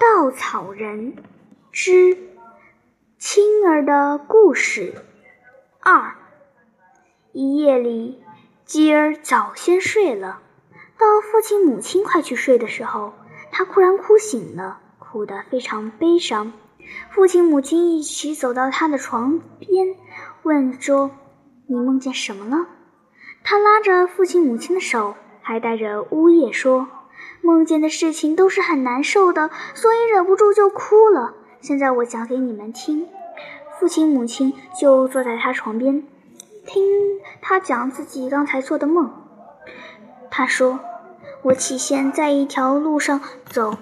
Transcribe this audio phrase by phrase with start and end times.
[0.00, 1.14] 稻草人
[1.72, 2.16] 之
[3.18, 4.94] 青儿的故事
[5.78, 6.14] 二。
[7.32, 8.22] 一夜里，
[8.64, 10.40] 吉儿早先睡了，
[10.98, 13.12] 到父亲母亲快去睡的时候，
[13.50, 16.52] 他忽然哭醒了，哭得非常悲伤。
[17.10, 19.96] 父亲母亲一起走到他的床边，
[20.42, 21.10] 问说
[21.68, 22.66] ：“你梦见什么了？”
[23.44, 26.88] 他拉着父亲母亲的手，还带着呜咽说
[27.42, 31.34] ：“梦见的事情都是很难受的，所以忍不住就哭了。
[31.60, 33.08] 现在我讲给你们听。”
[33.78, 36.02] 父亲母亲就坐在他床边，
[36.66, 36.84] 听
[37.40, 39.10] 他讲自己刚才做的梦。
[40.30, 40.80] 他说
[41.42, 43.76] ：“我起先在一条路上走。”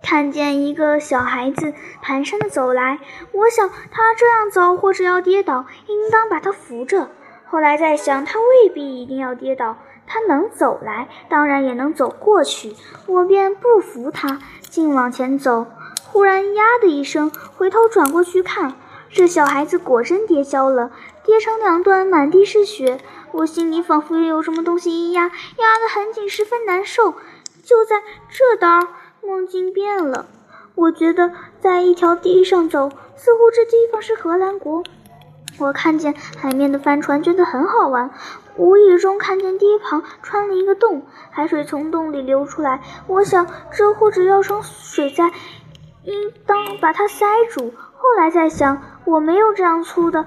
[0.00, 3.00] 看见一个小孩子蹒跚地走来，
[3.32, 7.10] 我想他这样走或者要跌倒，应当把他扶着。
[7.46, 12.74] 后来再想，他未必一定要跌倒，他能走来，当然也能走过去。
[13.06, 15.66] 我便不扶他，竟往前走。
[16.04, 18.74] 忽然呀的一声，回头转过去看，
[19.10, 20.90] 这小孩子果真跌跤了，
[21.24, 23.00] 跌成两段，满地是血。
[23.32, 27.12] 我心里仿佛有什么东西一压，压得很紧，十分难受。
[27.62, 28.88] 就在这当。
[29.22, 30.26] 梦境变了，
[30.76, 34.84] 我觉得在一条堤上走，似乎这地方是荷兰国。
[35.58, 38.12] 我看见海面的帆船，觉得很好玩。
[38.56, 42.80] 无意中看见堤旁穿了一个洞，海水从洞里流出来。
[43.06, 45.30] 我想这或者要成水灾，
[46.04, 47.72] 应当把它塞住。
[47.96, 50.26] 后来再想，我没有这样粗的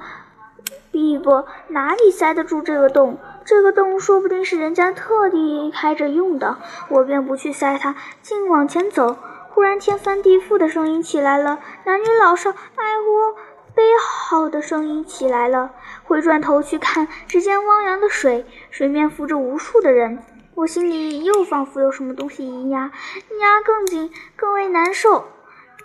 [0.92, 3.18] 臂膊，哪里塞得住这个洞？
[3.46, 6.58] 这个洞说不定是人家特地开着用的，
[6.90, 9.18] 我便不去塞它，竟往前走。
[9.52, 13.40] 忽然天翻地覆的声音起来了，男女老少哀呼
[13.80, 15.72] 悲号的声音起来了。
[16.04, 20.22] 回转头去看，只见汪洋的水，水面浮着无数的人。
[20.54, 22.92] 我心里又仿佛有什么东西一压，
[23.40, 25.30] 压更紧，更为难受。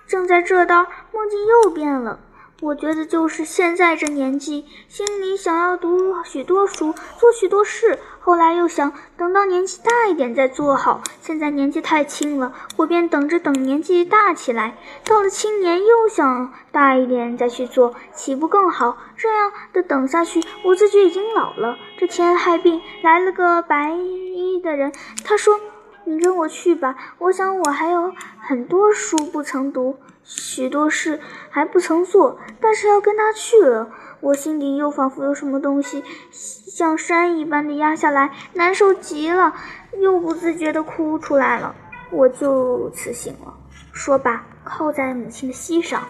[0.09, 2.19] 正在这当，梦境又变了。
[2.65, 7.99] 我觉得就是现在这年纪，心里想要读许多书，做许多事。
[8.21, 11.03] 后来又想等到年纪大一点再做好。
[11.21, 14.79] 现在年纪太轻了，我便等着等年纪大起来。
[15.05, 18.97] 到了青年，又想大一点再去做，岂不更好？
[19.15, 21.77] 这样的等下去，我自己已经老了。
[21.99, 24.91] 这天害病来了个白衣的人，
[25.23, 25.61] 他说
[26.07, 28.11] ：“你跟我去吧，我想我还有
[28.41, 31.21] 很多书不曾读。”许多事
[31.51, 33.91] 还不曾做，但是要跟他去了，
[34.21, 36.03] 我心里又仿佛有什么东西
[36.33, 39.55] 像山一般的压下来，难受极了，
[40.01, 41.75] 又不自觉地哭出来了。
[42.11, 43.55] 我就此醒了。
[43.93, 46.03] 说罢，靠在母亲的膝上。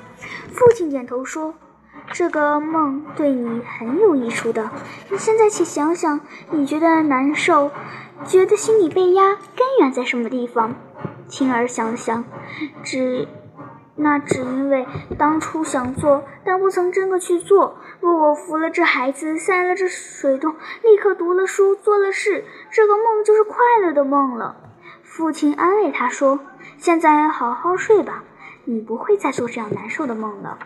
[0.52, 1.54] 父亲点头说
[2.12, 4.70] ：“这个梦对你很有益处的。
[5.10, 6.20] 你现在且想想，
[6.50, 7.72] 你觉得难受，
[8.26, 10.76] 觉得心里被压，根源在什么地方？”
[11.26, 12.25] 青儿想了想，
[12.84, 13.26] 只。
[13.97, 17.78] 那只因为当初想做，但不曾真的去做。
[18.00, 24.56] 若我扶了这孩子，塞了这水洞，立刻读了书，做了事，这个梦就是快乐的梦了。
[25.03, 26.41] 父亲安慰他说
[26.77, 28.25] ：“现在好好睡吧，
[28.65, 30.59] 你不会再做这样难受的梦了。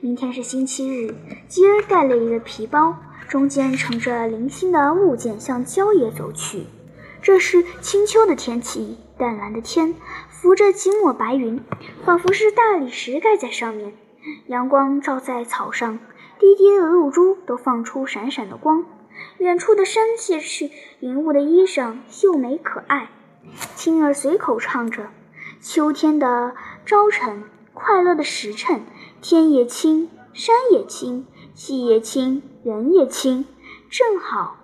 [0.00, 1.14] 明天是星期日。”
[1.48, 2.96] 吉儿带了一个皮包，
[3.28, 6.64] 中间盛着零星的物件，向郊野走去。
[7.20, 9.94] 这是清秋的天气，淡蓝的天。
[10.42, 11.62] 浮着几抹白云，
[12.04, 13.94] 仿佛是大理石盖在上面。
[14.48, 16.00] 阳光照在草上，
[16.40, 18.84] 滴滴的露珠都放出闪闪的光。
[19.38, 23.08] 远处的山却是云雾的衣裳，秀美可爱。
[23.76, 25.10] 青儿随口唱着
[25.62, 28.84] ：“秋天的朝晨，快乐的时辰，
[29.20, 31.24] 天也青，山也青，
[31.54, 33.46] 气也清，人也清，
[33.88, 34.56] 正好。”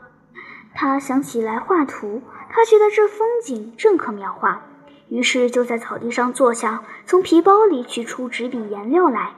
[0.74, 4.64] 他想起来画图，他觉得这风景正可描画。
[5.08, 9.32] 于是就在草地上坐下，从皮包里取出纸笔颜料来。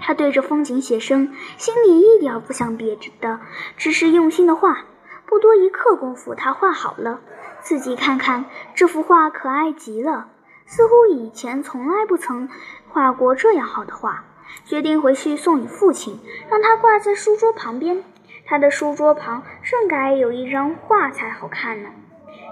[0.00, 3.40] 他对着风景写生，心里一点不想别的，
[3.76, 4.84] 只是用心的画。
[5.26, 7.20] 不多一刻功夫，他画好了。
[7.60, 10.28] 自己看看这幅画，可爱极了，
[10.66, 12.48] 似乎以前从来不曾
[12.88, 14.24] 画过这样好的画。
[14.64, 16.18] 决定回去送与父亲，
[16.50, 18.04] 让他挂在书桌旁边。
[18.44, 21.88] 他的书桌旁正该有一张画才好看呢。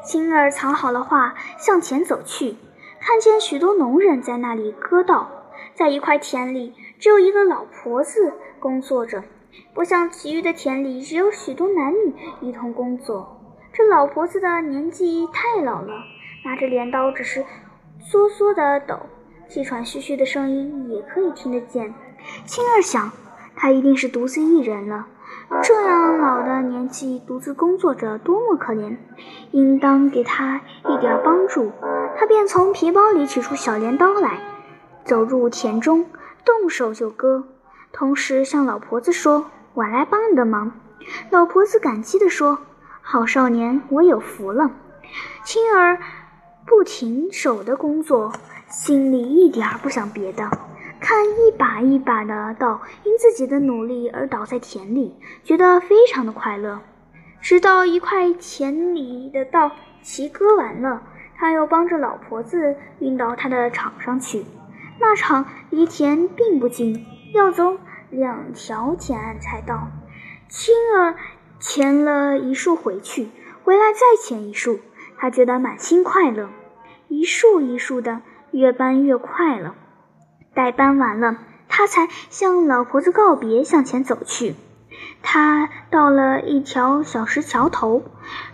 [0.03, 2.57] 青儿藏好了画，向前走去，
[3.01, 5.31] 看见许多农人在那里割稻。
[5.75, 9.23] 在一块田里，只有一个老婆子工作着，
[9.75, 13.39] 不像其余的田里只有许多男女一同工作。
[13.73, 15.95] 这老婆子的年纪太老了，
[16.45, 17.45] 拿着镰刀只是
[18.03, 18.99] 嗦嗦的抖，
[19.49, 21.95] 气喘吁吁的声音也可以听得见。
[22.45, 23.11] 青儿想，
[23.55, 25.07] 她一定是独自一人了。
[25.63, 28.97] 这样老的年纪独自工作着，多么可怜！
[29.51, 31.73] 应当给他一点帮助。
[32.17, 34.39] 他便从皮包里取出小镰刀来，
[35.05, 36.07] 走入田中，
[36.45, 37.43] 动手就割，
[37.93, 40.71] 同时向老婆子说：“我来帮你的忙。”
[41.31, 42.59] 老婆子感激地说
[43.03, 44.71] ：“好少年，我有福了。”
[45.43, 45.99] 青儿
[46.65, 48.33] 不停手的工作，
[48.69, 50.49] 心里一点儿不想别的。
[51.01, 56.81] 看一把一把的稻因自己的努力而倒在田里，觉得非常的快乐。
[57.41, 61.03] 直到一块田里的稻齐割完了，
[61.37, 64.45] 他又帮着老婆子运到他的场上去。
[65.01, 67.79] 那场离田并不近，要走
[68.11, 69.89] 两条田岸才到。
[70.49, 71.17] 青儿
[71.59, 73.31] 牵了一束回去，
[73.65, 74.81] 回来再牵一束，
[75.17, 76.51] 他觉得满心快乐。
[77.09, 78.21] 一束一束的，
[78.51, 79.75] 越搬越快了。
[80.55, 81.37] 待搬完了，
[81.69, 84.55] 他才向老婆子告别，向前走去。
[85.23, 88.03] 他到了一条小石桥头，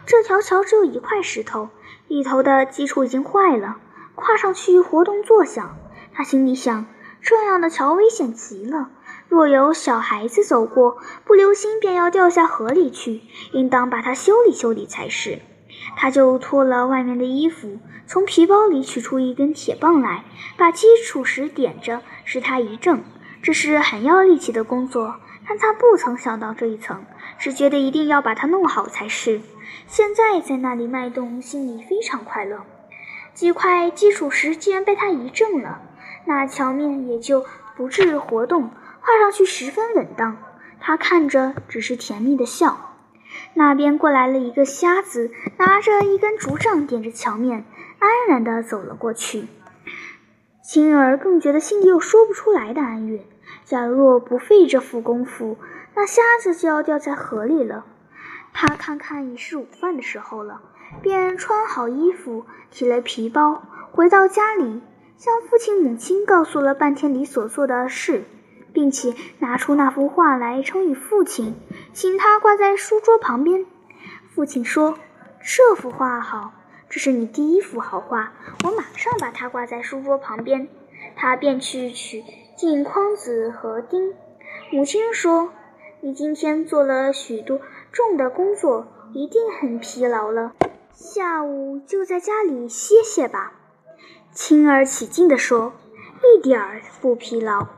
[0.04, 1.70] 这条桥只有一块石头，
[2.08, 3.76] 一头的基础已经坏了，
[4.14, 5.76] 跨上去活动作响。
[6.12, 6.86] 他心里想：
[7.20, 8.90] 这样的桥危险极了，
[9.28, 13.22] 若有小孩子走过，不留心便要掉下河里去，
[13.52, 15.40] 应当把它修理修理才是。
[15.94, 20.24] 他就脱了外面的衣服，从皮包里取出一根铁棒来，
[20.56, 23.04] 把基础石点着，使它一正。
[23.42, 25.16] 这是很要力气的工作，
[25.46, 27.04] 但他不曾想到这一层，
[27.38, 29.40] 只觉得一定要把它弄好才是。
[29.86, 32.64] 现在在那里脉动，心里非常快乐。
[33.34, 35.80] 几块基础石既然被他一正了，
[36.24, 37.44] 那桥面也就
[37.76, 40.38] 不致活动，画上去十分稳当。
[40.80, 42.95] 他看着，只是甜蜜的笑。
[43.54, 47.64] 那边过来了一个瞎子，拿着一根竹杖，点着桥面，
[47.98, 49.46] 安然地走了过去。
[50.62, 53.24] 青儿更觉得心里有说不出来的安悦。
[53.64, 55.56] 假若不费这副功夫，
[55.94, 57.84] 那瞎子就要掉在河里了。
[58.52, 60.60] 他看看已是午饭的时候了，
[61.02, 63.62] 便穿好衣服，提了皮包，
[63.92, 64.82] 回到家里，
[65.16, 68.24] 向父亲母亲告诉了半天里所做的事。
[68.76, 71.54] 并且拿出那幅画来呈与父亲，
[71.94, 73.64] 请他挂在书桌旁边。
[74.34, 74.98] 父亲说
[75.40, 76.52] ：“这幅画好，
[76.90, 78.34] 这是你第一幅好画，
[78.64, 80.68] 我马上把它挂在书桌旁边。”
[81.16, 82.22] 他便去取
[82.54, 84.12] 镜框子和钉。
[84.70, 85.52] 母亲说
[86.02, 90.52] ：“你今天做了许多重的工作，一定很疲劳了，
[90.92, 93.54] 下午就在家里歇歇吧。”
[94.32, 95.72] 青儿起劲地说
[96.20, 97.68] ：“一点儿不疲劳。”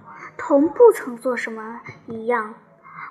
[0.48, 2.54] 同不曾做什么一样，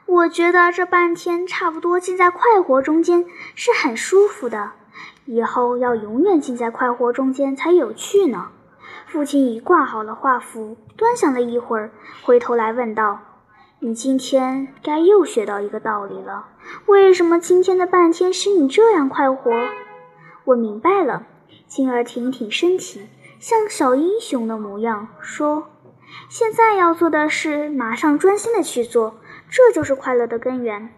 [0.07, 4.71] 我觉得这半天差不多浸在快活中间是很舒服的。
[5.25, 8.47] 以后要永远浸在快活中间才有趣呢。
[9.05, 11.91] 父亲已挂好了画符，端详了一会儿，
[12.23, 13.19] 回头来问道
[13.81, 16.47] ：“你今天该又学到一个道理了。
[16.87, 19.51] 为什么今天的半天使你这样快活？”
[20.45, 21.27] 我明白了。
[21.67, 23.07] 金儿挺挺身体，
[23.39, 25.67] 像小英雄的模样，说。
[26.29, 29.15] 现在要做的是马上专心的去做，
[29.49, 30.93] 这就是快乐的根源。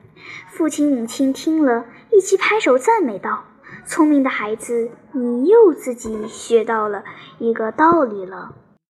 [0.48, 3.46] 父亲母亲听了一起拍手赞美道
[3.86, 7.04] ：“聪明的孩子，你又自己学到了
[7.38, 8.56] 一个道理了。”